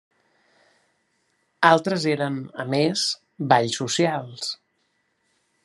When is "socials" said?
3.83-4.49